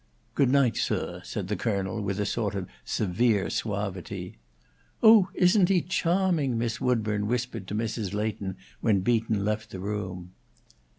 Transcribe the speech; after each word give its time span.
"Good 0.33 0.49
night, 0.49 0.77
sir," 0.77 1.21
said 1.23 1.47
the 1.47 1.55
Colonel, 1.55 2.01
with 2.01 2.19
a 2.19 2.25
sort 2.25 2.55
of 2.55 2.67
severe 2.83 3.51
suavity. 3.51 4.37
"Oh, 5.03 5.27
isn't 5.35 5.69
he 5.69 5.83
choming!" 5.83 6.57
Miss 6.57 6.81
Woodburn 6.81 7.27
whispered 7.27 7.67
to 7.67 7.75
Mrs. 7.75 8.11
Leighton 8.11 8.57
when 8.79 9.01
Beaton 9.01 9.45
left 9.45 9.69
the 9.69 9.79
room. 9.79 10.31